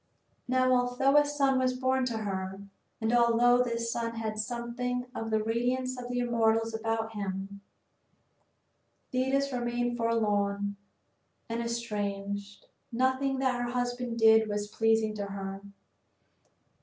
III 0.01 0.41
Now 0.57 0.73
although 0.75 1.15
a 1.15 1.23
son 1.27 1.59
was 1.59 1.75
born 1.77 2.05
to 2.07 2.17
her, 2.17 2.59
and 2.99 3.13
although 3.13 3.63
this 3.63 3.91
son 3.91 4.15
had 4.15 4.39
something 4.39 5.05
of 5.13 5.29
the 5.29 5.43
radiance 5.43 5.95
of 5.95 6.09
the 6.09 6.17
immortals 6.17 6.73
about 6.73 7.11
him, 7.11 7.61
Thetis 9.11 9.53
remained 9.53 9.97
forlorn 9.97 10.75
and 11.47 11.61
estranged. 11.61 12.65
Nothing 12.91 13.37
that 13.37 13.61
her 13.61 13.69
husband 13.69 14.17
did 14.17 14.49
was 14.49 14.67
pleasing 14.67 15.13
to 15.17 15.27
her. 15.27 15.61